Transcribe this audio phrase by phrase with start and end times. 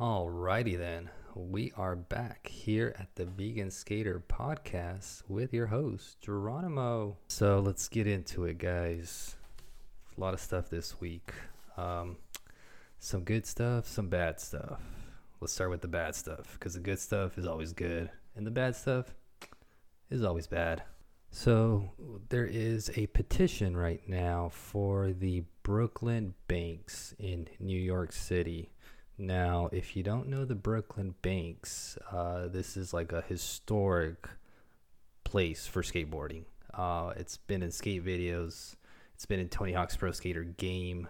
[0.00, 7.18] Alrighty then, we are back here at the Vegan Skater Podcast with your host Geronimo.
[7.28, 9.36] So let's get into it, guys.
[10.16, 11.34] A lot of stuff this week.
[11.76, 12.16] Um,
[12.98, 14.80] some good stuff, some bad stuff.
[15.38, 18.50] Let's start with the bad stuff because the good stuff is always good, and the
[18.50, 19.14] bad stuff
[20.08, 20.82] is always bad.
[21.30, 21.90] So
[22.30, 28.72] there is a petition right now for the Brooklyn Banks in New York City.
[29.20, 34.26] Now, if you don't know the Brooklyn Banks, uh, this is like a historic
[35.24, 36.44] place for skateboarding.
[36.72, 38.76] Uh, it's been in skate videos.
[39.14, 41.06] It's been in Tony Hawk's Pro Skater game.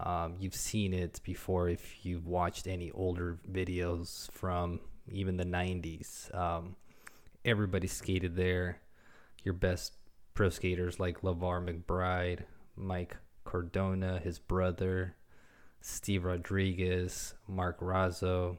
[0.00, 4.80] Um, you've seen it before if you've watched any older videos from
[5.12, 6.34] even the 90s.
[6.34, 6.76] Um,
[7.44, 8.80] everybody skated there
[9.44, 9.92] your best
[10.32, 15.14] pro skaters like Lavar McBride, Mike Cardona, his brother,
[15.80, 18.58] Steve Rodriguez, Mark Razzo,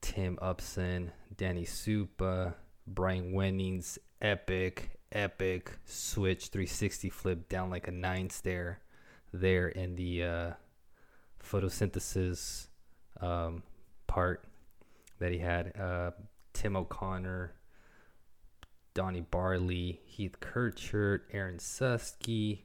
[0.00, 2.54] Tim Upson, Danny Supa,
[2.86, 8.80] Brian Wenning's epic, epic switch 360 flip down like a nine stair
[9.32, 10.50] there in the uh,
[11.42, 12.68] photosynthesis
[13.20, 13.62] um,
[14.06, 14.44] part
[15.18, 15.76] that he had.
[15.78, 16.10] Uh,
[16.52, 17.52] Tim O'Connor,
[18.94, 22.60] Donny Barley, Heath Kirchert, Aaron Suski,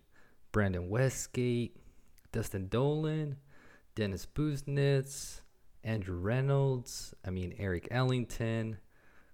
[0.51, 1.75] Brandon Westgate,
[2.31, 3.37] Dustin Dollin,
[3.99, 5.41] Dennis Busenitz,
[5.83, 8.77] Andrew Reynolds, I mean Eric Ellington,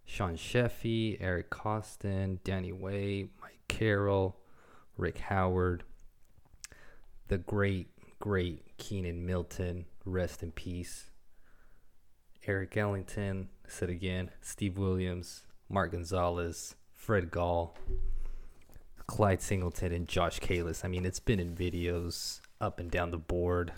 [0.06, 4.40] Sean Sheffey, Eric Koston, Danny Way, Mike Carroll,
[4.98, 5.84] Rick Howard,
[7.28, 11.12] the great, great Keenan Milton, rest in peace.
[12.48, 17.78] Eric Ellington, I said again, Steve Williams, Mark Gonzalez, Fred Gall,
[19.06, 20.84] Clyde Singleton, and Josh Kalis.
[20.84, 23.72] I mean, it's been in videos up and down the board.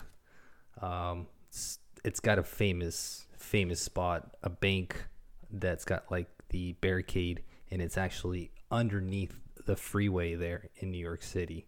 [0.80, 5.04] Um, it's, it's got a famous, famous spot, a bank
[5.50, 11.22] that's got like the barricade, and it's actually underneath the freeway there in New York
[11.22, 11.66] City.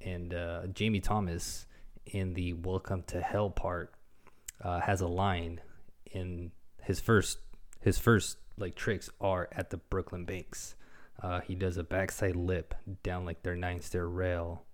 [0.00, 1.66] And uh, Jamie Thomas
[2.06, 3.94] in the Welcome to Hell part
[4.62, 5.60] uh, has a line
[6.10, 7.38] in his first
[7.80, 10.76] his first like tricks are at the Brooklyn Banks.
[11.20, 14.64] Uh, he does a backside lip down like their nine stair rail,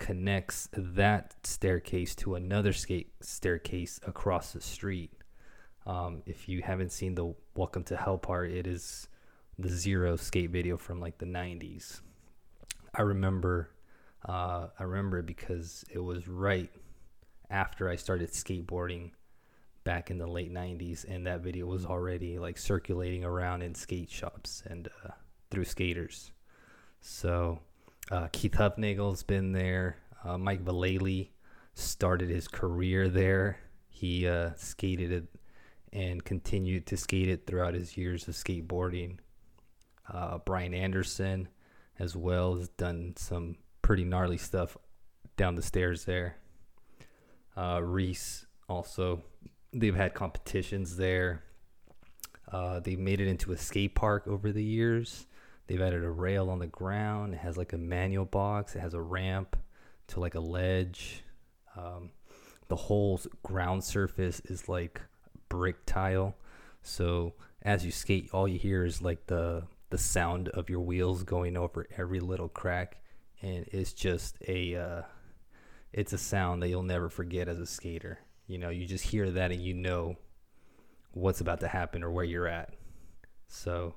[0.00, 5.12] connects that staircase to another skate staircase across the street.
[5.86, 9.08] Um, if you haven't seen the Welcome to Hell part, it is
[9.58, 12.00] the zero skate video from like the 90s.
[12.94, 13.70] I remember,
[14.26, 16.70] uh, I remember it because it was right
[17.50, 19.10] after I started skateboarding
[19.84, 24.10] back in the late 90s, and that video was already like circulating around in skate
[24.10, 25.10] shops and uh,
[25.50, 26.32] through skaters.
[27.02, 27.60] So
[28.10, 29.96] uh, Keith Hufnagel's been there.
[30.24, 31.28] Uh, Mike Vallely
[31.74, 33.58] started his career there.
[33.88, 35.24] He uh, skated it
[35.92, 39.18] and continued to skate it throughout his years of skateboarding.
[40.12, 41.48] Uh, Brian Anderson,
[41.98, 44.76] as well, has done some pretty gnarly stuff
[45.36, 46.36] down the stairs there.
[47.56, 49.22] Uh, Reese also,
[49.72, 51.42] they've had competitions there.
[52.50, 55.26] Uh, they've made it into a skate park over the years.
[55.70, 57.32] They've added a rail on the ground.
[57.32, 58.74] It has like a manual box.
[58.74, 59.56] It has a ramp
[60.08, 61.22] to like a ledge.
[61.76, 62.10] Um,
[62.66, 65.00] the whole ground surface is like
[65.48, 66.34] brick tile.
[66.82, 71.22] So as you skate, all you hear is like the the sound of your wheels
[71.22, 72.96] going over every little crack,
[73.40, 75.02] and it's just a uh,
[75.92, 78.18] it's a sound that you'll never forget as a skater.
[78.48, 80.16] You know, you just hear that and you know
[81.12, 82.74] what's about to happen or where you're at.
[83.46, 83.94] So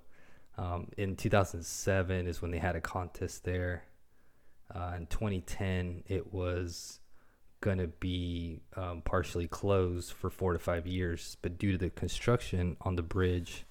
[0.58, 3.84] um, in 2007 is when they had a contest there.
[4.74, 7.00] Uh, in 2010, it was
[7.62, 11.90] going to be um, partially closed for four to five years, but due to the
[11.90, 13.66] construction on the bridge,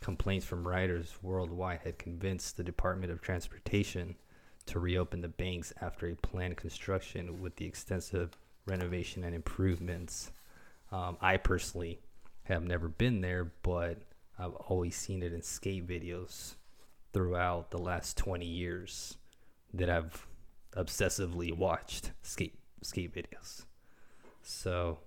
[0.00, 4.14] complaints from riders worldwide had convinced the Department of Transportation
[4.66, 10.30] to reopen the banks after a planned construction with the extensive renovation and improvements.
[10.92, 12.00] Um, I personally
[12.44, 14.02] have never been there, but
[14.38, 16.54] I've always seen it in skate videos
[17.12, 19.16] throughout the last 20 years
[19.74, 20.26] that I've
[20.76, 23.64] obsessively watched skate skate videos.
[24.42, 24.98] So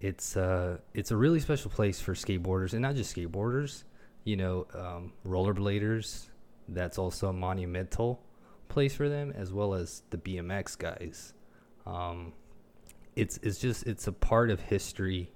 [0.00, 3.84] it's uh it's a really special place for skateboarders and not just skateboarders,
[4.24, 6.28] you know, um, rollerbladers.
[6.68, 8.22] That's also a monumental
[8.68, 11.32] place for them, as well as the BMX guys.
[11.86, 12.32] Um,
[13.14, 15.32] it's it's just it's a part of history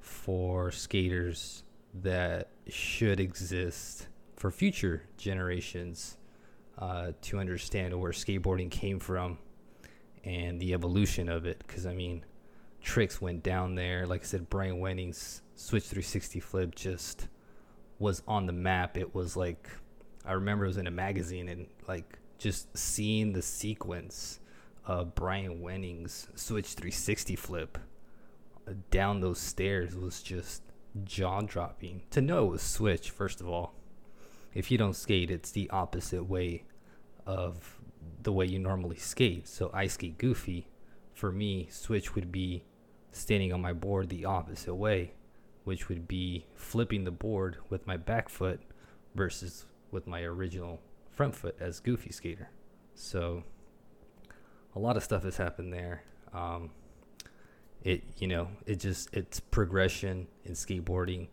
[0.00, 6.16] for skaters that should exist for future generations
[6.78, 9.38] uh, to understand where skateboarding came from
[10.24, 11.62] and the evolution of it.
[11.66, 12.24] Because I mean,
[12.82, 14.06] tricks went down there.
[14.06, 17.28] Like I said, Brian Wenning's Switch 360 flip just
[17.98, 18.96] was on the map.
[18.96, 19.68] It was like
[20.24, 24.40] I remember it was in a magazine and like just seeing the sequence
[24.84, 27.78] of Brian Wenning's Switch 360 flip
[28.90, 30.62] down those stairs was just
[31.04, 32.02] jaw dropping.
[32.10, 33.74] To know it was Switch, first of all.
[34.54, 36.64] If you don't skate, it's the opposite way
[37.26, 37.78] of
[38.22, 39.48] the way you normally skate.
[39.48, 40.68] So I skate goofy.
[41.14, 42.64] For me, Switch would be
[43.12, 45.12] standing on my board the opposite way,
[45.64, 48.60] which would be flipping the board with my back foot
[49.14, 50.80] versus with my original
[51.10, 52.48] front foot as goofy skater.
[52.94, 53.44] So
[54.74, 56.02] a lot of stuff has happened there.
[56.32, 56.70] Um,
[57.82, 61.28] it you know it just it's progression in skateboarding,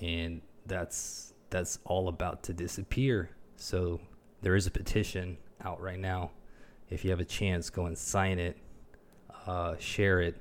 [0.00, 3.30] and that's that's all about to disappear.
[3.56, 4.00] So
[4.42, 6.30] there is a petition out right now.
[6.90, 8.56] If you have a chance, go and sign it,
[9.46, 10.36] uh, share it,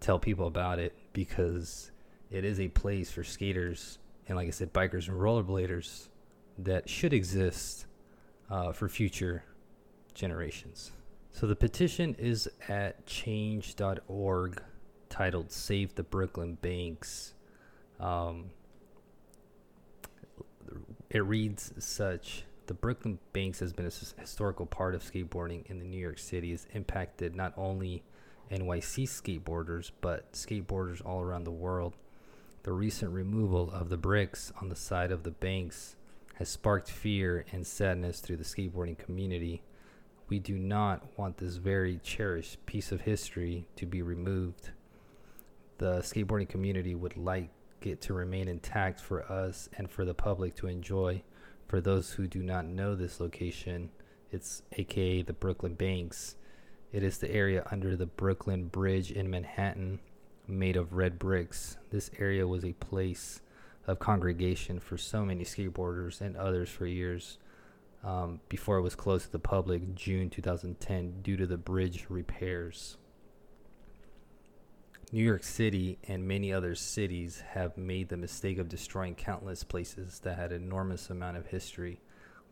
[0.00, 1.90] tell people about it because
[2.30, 6.08] it is a place for skaters and, like I said, bikers and rollerbladers
[6.58, 7.86] that should exist
[8.50, 9.44] uh, for future
[10.14, 10.92] generations.
[11.32, 14.62] So the petition is at change.org
[15.16, 17.32] titled Save the Brooklyn Banks.
[17.98, 18.50] Um,
[21.08, 25.86] it reads such The Brooklyn Banks has been a historical part of skateboarding in the
[25.86, 28.02] New York City, has impacted not only
[28.50, 31.94] NYC skateboarders, but skateboarders all around the world.
[32.64, 35.96] The recent removal of the bricks on the side of the banks
[36.34, 39.62] has sparked fear and sadness through the skateboarding community.
[40.28, 44.72] We do not want this very cherished piece of history to be removed.
[45.78, 47.50] The skateboarding community would like
[47.82, 51.22] it to remain intact for us and for the public to enjoy.
[51.68, 53.90] For those who do not know this location,
[54.30, 56.36] it's aka the Brooklyn Banks.
[56.92, 60.00] It is the area under the Brooklyn Bridge in Manhattan,
[60.46, 61.76] made of red bricks.
[61.90, 63.40] This area was a place
[63.86, 67.38] of congregation for so many skateboarders and others for years
[68.04, 72.96] um, before it was closed to the public June 2010 due to the bridge repairs.
[75.12, 80.18] New York City and many other cities have made the mistake of destroying countless places
[80.24, 82.00] that had enormous amount of history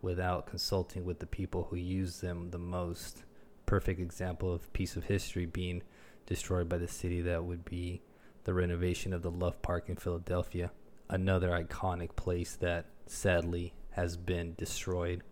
[0.01, 3.25] without consulting with the people who use them the most.
[3.67, 5.83] Perfect example of piece of history being
[6.27, 8.03] destroyed by the city that would be
[8.45, 10.71] the renovation of the Love Park in Philadelphia,
[11.11, 15.25] another iconic place that sadly has been destroyed.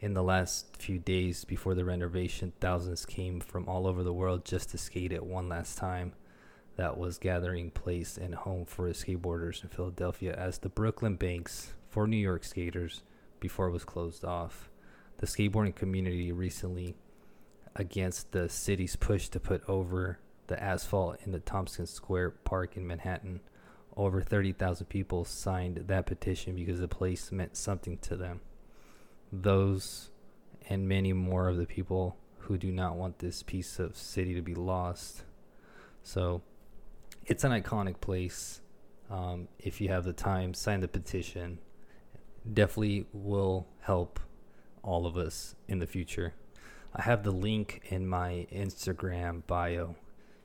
[0.00, 4.46] In the last few days before the renovation, thousands came from all over the world
[4.46, 6.14] just to skate it one last time
[6.76, 12.06] that was gathering place and home for skateboarders in Philadelphia as the Brooklyn Banks for
[12.06, 13.02] New York skaters
[13.40, 14.70] before it was closed off.
[15.18, 16.94] The skateboarding community recently,
[17.74, 22.86] against the city's push to put over the asphalt in the Tompkins Square Park in
[22.86, 23.40] Manhattan,
[23.96, 28.40] over 30,000 people signed that petition because the place meant something to them.
[29.32, 30.10] Those
[30.68, 34.42] and many more of the people who do not want this piece of city to
[34.42, 35.22] be lost.
[36.02, 36.42] So,
[37.26, 38.60] it's an iconic place.
[39.10, 41.58] Um, if you have the time, sign the petition.
[42.52, 44.20] Definitely will help
[44.82, 46.34] all of us in the future.
[46.94, 49.96] I have the link in my Instagram bio.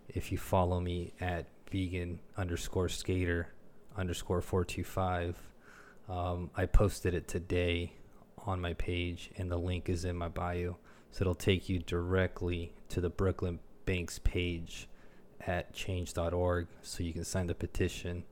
[0.10, 3.50] If you follow me at vegan underscore skater
[3.96, 5.38] underscore 425,
[6.10, 7.94] um, I posted it today
[8.40, 10.78] on my page, and the link is in my bio.
[11.12, 14.88] So it'll take you directly to the Brooklyn Banks page
[15.48, 18.24] at change.org so you can sign the petition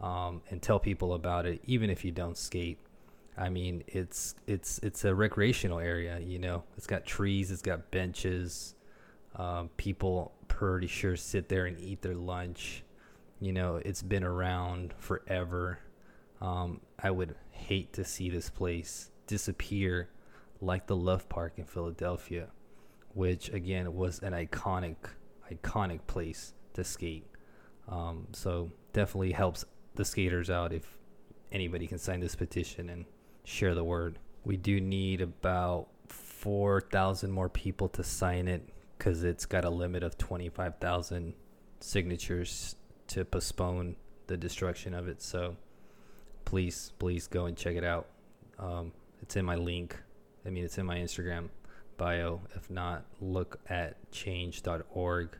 [0.00, 2.78] um, and tell people about it, even if you don't skate.
[3.36, 6.18] I mean, it's it's it's a recreational area.
[6.18, 8.74] You know, it's got trees, it's got benches.
[9.36, 12.84] Um, people pretty sure sit there and eat their lunch.
[13.40, 15.78] You know, it's been around forever.
[16.40, 20.10] Um, I would hate to see this place disappear
[20.60, 22.48] like the Love Park in Philadelphia,
[23.14, 24.96] which again was an iconic
[25.54, 27.26] iconic place to skate.
[27.88, 30.96] Um, so definitely helps the skaters out if
[31.50, 33.04] anybody can sign this petition and
[33.44, 34.18] share the word.
[34.44, 40.02] We do need about 4,000 more people to sign it because it's got a limit
[40.02, 41.34] of 25,000
[41.80, 42.76] signatures
[43.08, 45.22] to postpone the destruction of it.
[45.22, 45.56] So
[46.44, 48.06] please, please go and check it out.
[48.58, 49.96] Um, it's in my link.
[50.46, 51.48] I mean, it's in my Instagram
[51.96, 52.40] bio.
[52.54, 55.38] If not, look at change.org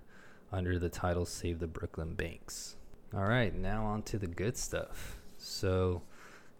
[0.53, 2.77] under the title Save the Brooklyn Banks.
[3.15, 5.19] All right, now on to the good stuff.
[5.39, 6.03] So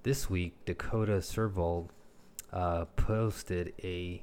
[0.03, 1.91] this week, Dakota Servold
[2.53, 4.23] uh, posted a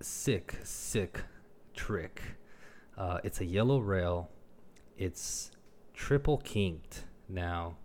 [0.00, 1.22] sick, sick
[1.74, 2.22] trick.
[2.96, 4.30] Uh, it's a yellow rail
[4.98, 5.50] It's
[5.94, 7.04] triple kinked.
[7.28, 7.76] Now,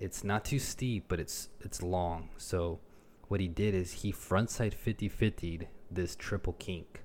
[0.00, 2.30] it's not too steep, but it's it's long.
[2.36, 2.80] So
[3.28, 7.04] what he did is he frontside 50-50'd this triple kink.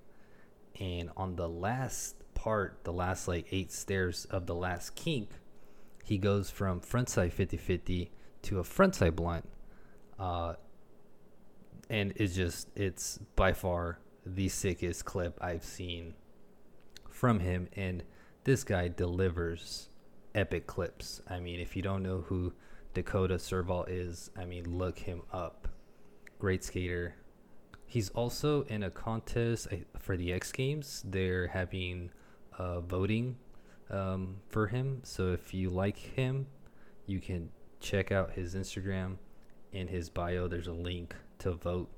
[0.80, 5.30] And on the last part, the last like eight stairs of the last kink,
[6.04, 8.10] he goes from frontside 50-50
[8.44, 9.50] to a frontside blunt.
[10.20, 10.54] Uh,
[11.90, 13.98] and it's just it's by far
[14.28, 16.14] the sickest clip I've seen
[17.10, 18.04] from him and
[18.44, 19.90] this guy delivers
[20.36, 21.22] epic clips.
[21.28, 22.54] I mean, if you don't know who
[22.94, 25.68] Dakota Servold is, I mean, look him up.
[26.38, 27.16] Great skater.
[27.88, 31.02] He's also in a contest for the X Games.
[31.06, 32.12] They're having
[32.58, 33.38] uh, voting
[33.90, 35.02] um, for him.
[35.04, 36.48] So if you like him,
[37.06, 39.18] you can check out his Instagram.
[39.72, 41.90] In his bio, there's a link to vote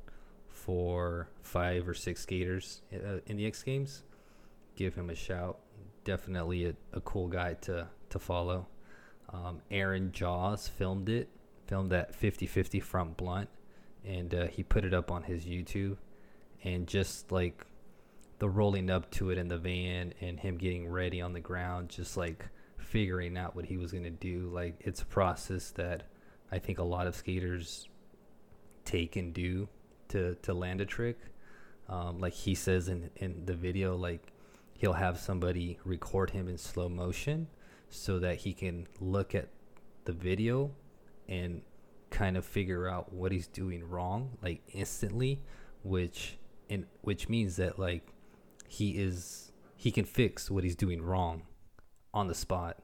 [0.47, 4.03] for five or six skaters uh, in the X Games.
[4.75, 5.59] Give him a shout.
[6.03, 8.67] Definitely a, a cool guy to, to follow.
[9.31, 11.29] Um, Aaron Jaws filmed it,
[11.67, 13.49] filmed that 50 50 front blunt,
[14.05, 15.97] and uh, he put it up on his YouTube.
[16.63, 17.65] And just like
[18.39, 21.89] the rolling up to it in the van and him getting ready on the ground,
[21.89, 22.45] just like
[22.77, 24.49] figuring out what he was going to do.
[24.53, 26.03] Like, it's a process that
[26.51, 27.87] I think a lot of skaters
[28.85, 29.67] take and do
[30.09, 31.17] to, to land a trick.
[31.89, 34.31] Um, like he says in, in the video, like
[34.77, 37.47] he'll have somebody record him in slow motion
[37.89, 39.47] so that he can look at
[40.05, 40.71] the video
[41.27, 41.61] and
[42.09, 45.41] kind of figure out what he's doing wrong like instantly
[45.83, 46.37] which
[46.69, 48.07] in which means that like
[48.67, 51.43] he is he can fix what he's doing wrong
[52.13, 52.77] on the spot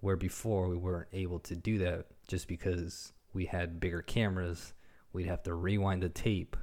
[0.00, 4.74] where before we weren't able to do that just because we had bigger cameras
[5.14, 6.56] we'd have to rewind the tape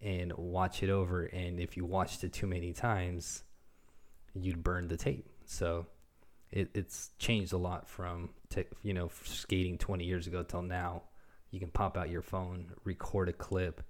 [0.00, 1.24] and watch it over.
[1.24, 3.44] And if you watched it too many times
[4.34, 5.28] you'd burn the tape.
[5.44, 5.86] So
[6.50, 11.02] it, it's changed a lot from te- you know skating 20 years ago till now.
[11.50, 13.82] You can pop out your phone record a clip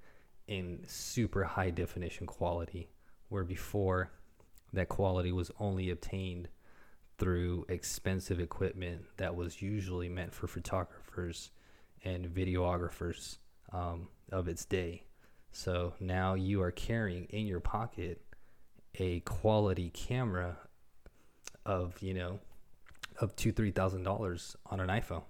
[0.47, 2.89] in super high definition quality
[3.29, 4.11] where before
[4.73, 6.49] that quality was only obtained
[7.19, 11.51] through expensive equipment that was usually meant for photographers
[12.05, 13.39] and videographers
[13.73, 15.03] um, of its day.
[15.51, 18.21] So now you are carrying in your pocket
[18.95, 20.57] a quality camera
[21.67, 22.41] of you know
[23.21, 25.25] of two three thousand dollars on an iPhone,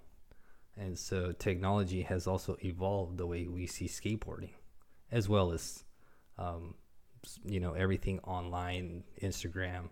[0.77, 4.51] and so technology has also evolved the way we see skateboarding,
[5.11, 5.83] as well as
[6.37, 6.75] um,
[7.45, 9.89] you know everything online, Instagram,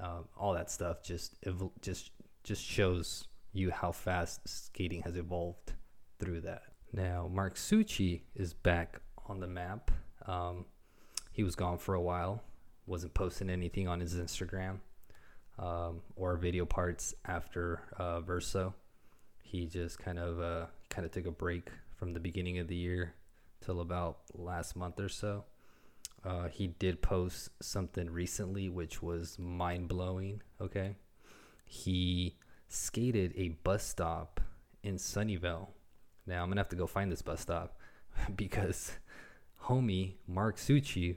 [0.00, 1.02] uh, all that stuff.
[1.02, 2.10] Just ev- just
[2.44, 5.72] just shows you how fast skating has evolved
[6.18, 6.62] through that.
[6.92, 9.90] Now Mark Suciu is back on the map.
[10.26, 10.66] Um,
[11.32, 12.42] he was gone for a while,
[12.86, 14.78] wasn't posting anything on his Instagram
[15.58, 18.74] um, or video parts after uh, Verso.
[19.42, 22.76] He just kind of uh, kind of took a break from the beginning of the
[22.76, 23.14] year
[23.60, 25.44] till about last month or so.
[26.24, 30.42] Uh, he did post something recently which was mind blowing.
[30.60, 30.96] Okay,
[31.64, 32.36] he
[32.68, 34.40] skated a bus stop
[34.82, 35.68] in Sunnyvale.
[36.26, 37.78] Now I'm gonna have to go find this bus stop
[38.36, 38.92] because
[39.64, 41.16] homie Mark Suciu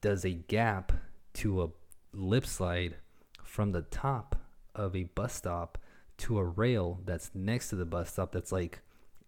[0.00, 0.92] does a gap
[1.34, 1.68] to a
[2.12, 2.96] lip slide
[3.44, 4.36] from the top
[4.74, 5.78] of a bus stop
[6.16, 8.80] to a rail that's next to the bus stop that's like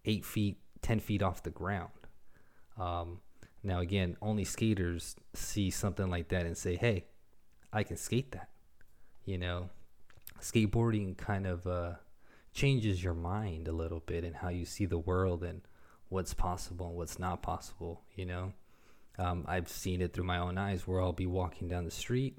[0.05, 1.91] eight feet, 10 feet off the ground.
[2.77, 3.19] Um,
[3.63, 7.05] now, again, only skaters see something like that and say, hey,
[7.71, 8.49] I can skate that.
[9.25, 9.69] You know,
[10.41, 11.93] skateboarding kind of uh,
[12.53, 15.61] changes your mind a little bit and how you see the world and
[16.09, 18.53] what's possible and what's not possible, you know.
[19.17, 22.37] Um, I've seen it through my own eyes where I'll be walking down the street,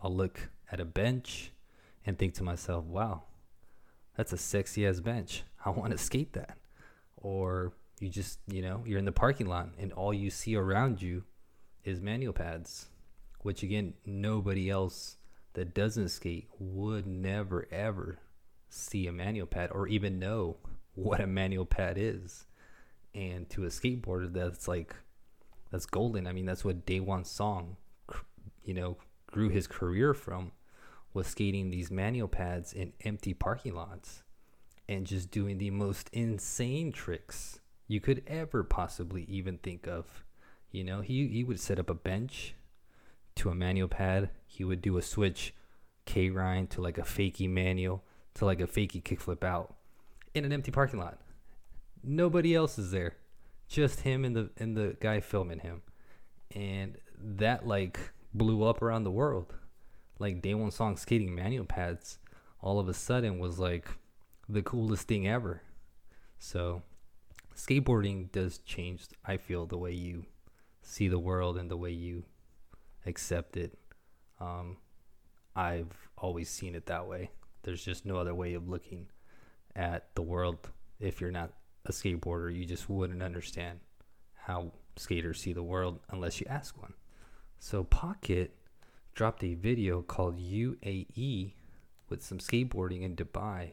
[0.00, 1.52] I'll look at a bench
[2.06, 3.24] and think to myself, wow,
[4.16, 5.42] that's a sexy ass bench.
[5.64, 6.58] I want to skate that.
[7.16, 11.00] Or you just, you know, you're in the parking lot and all you see around
[11.00, 11.22] you
[11.84, 12.88] is manual pads,
[13.42, 15.18] which again, nobody else
[15.52, 18.18] that doesn't skate would never ever
[18.70, 20.56] see a manual pad or even know
[20.94, 22.46] what a manual pad is.
[23.14, 24.94] And to a skateboarder, that's like,
[25.70, 26.26] that's golden.
[26.26, 27.76] I mean, that's what Daewon Song,
[28.64, 30.52] you know, grew his career from
[31.12, 34.22] was skating these manual pads in empty parking lots
[34.88, 37.59] and just doing the most insane tricks
[37.90, 40.24] you could ever possibly even think of.
[40.70, 42.54] You know, he, he would set up a bench
[43.34, 44.30] to a manual pad.
[44.46, 45.52] He would do a switch
[46.04, 48.04] K grind to like a fakie manual
[48.34, 49.74] to like a fakie kickflip out
[50.34, 51.18] in an empty parking lot.
[52.04, 53.16] Nobody else is there.
[53.66, 55.82] Just him and the and the guy filming him.
[56.54, 57.98] And that like
[58.32, 59.52] blew up around the world
[60.20, 62.18] like Daewon Song skating manual pads
[62.60, 63.88] all of a sudden was like
[64.48, 65.62] the coolest thing ever.
[66.38, 66.82] So
[67.60, 70.24] skateboarding does change I feel the way you
[70.82, 72.24] see the world and the way you
[73.06, 73.78] accept it.
[74.40, 74.78] Um,
[75.54, 77.30] I've always seen it that way.
[77.62, 79.06] There's just no other way of looking
[79.76, 81.52] at the world if you're not
[81.84, 82.54] a skateboarder.
[82.54, 83.80] You just wouldn't understand
[84.34, 86.94] how skaters see the world unless you ask one.
[87.58, 88.56] So Pocket
[89.14, 91.52] dropped a video called UAE
[92.08, 93.72] with some skateboarding in Dubai.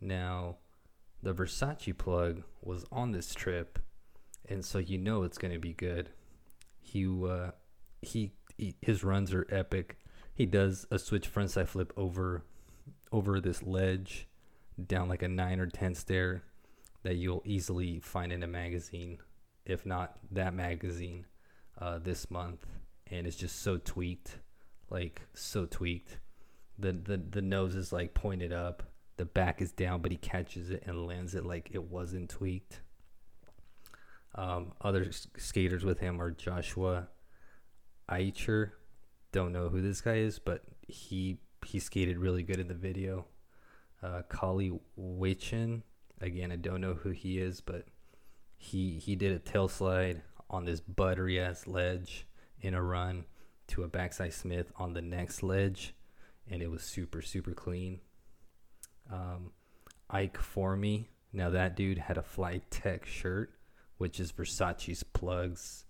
[0.00, 0.56] Now,
[1.22, 3.78] the Versace plug was on this trip,
[4.48, 6.10] and so you know it's going to be good.
[6.80, 7.52] He, uh,
[8.00, 9.98] he, he, his runs are epic.
[10.34, 12.42] He does a switch frontside flip over,
[13.12, 14.26] over this ledge,
[14.84, 16.42] down like a nine or ten stair,
[17.04, 19.18] that you'll easily find in a magazine,
[19.64, 21.26] if not that magazine,
[21.80, 22.66] uh, this month.
[23.10, 24.38] And it's just so tweaked,
[24.90, 26.18] like so tweaked.
[26.78, 28.82] The the the nose is like pointed up
[29.16, 32.80] the back is down, but he catches it and lands it like it wasn't tweaked.
[34.34, 37.08] Um, other skaters with him are Joshua
[38.10, 38.70] Eicher.
[39.30, 43.26] Don't know who this guy is, but he he skated really good in the video.
[44.02, 45.82] Uh, Kali Wachin,
[46.20, 47.84] again, I don't know who he is, but
[48.56, 52.26] he he did a tail slide on this buttery ass ledge
[52.60, 53.24] in a run
[53.68, 55.94] to a backside Smith on the next ledge,
[56.50, 58.00] and it was super super clean
[59.10, 59.52] um,
[60.10, 60.38] Ike
[60.76, 61.08] me.
[61.32, 63.54] Now that dude had a Fly Tech shirt,
[63.96, 65.84] which is Versace's plugs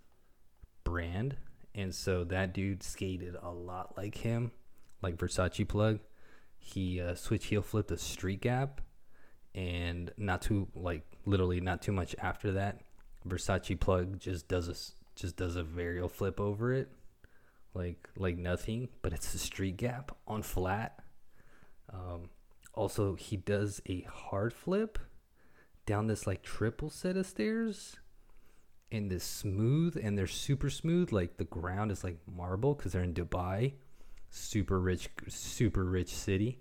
[0.84, 1.36] brand,
[1.74, 4.52] and so that dude skated a lot like him,
[5.02, 5.98] like Versace plug.
[6.58, 8.80] He uh, switch heel flipped a street gap,
[9.54, 12.82] and not too like literally not too much after that,
[13.26, 14.74] Versace plug just does a
[15.18, 16.88] just does a varial flip over it,
[17.74, 21.01] like like nothing, but it's a street gap on flat.
[22.82, 24.98] Also, he does a hard flip
[25.86, 27.98] down this like triple set of stairs
[28.90, 33.04] in this smooth and they're super smooth like the ground is like marble because they're
[33.04, 33.74] in dubai
[34.30, 36.58] super rich super rich city.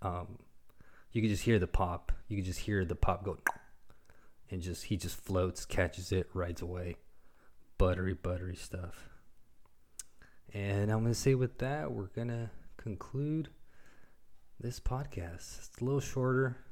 [0.00, 0.38] Um
[1.10, 2.12] you can just hear the pop.
[2.28, 3.36] You can just hear the pop go
[4.48, 6.98] and just he just floats catches it rides away.
[7.78, 9.08] Buttery buttery stuff.
[10.54, 13.48] And i'm gonna say with that we're gonna conclude
[14.60, 15.58] this podcast.
[15.58, 16.56] It's a little shorter.